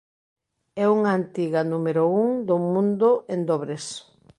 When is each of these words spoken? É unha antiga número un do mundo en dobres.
É 0.83 0.85
unha 0.95 1.11
antiga 1.19 1.61
número 1.71 2.01
un 2.23 2.27
do 2.47 2.57
mundo 2.71 3.09
en 3.33 3.39
dobres. 3.49 3.85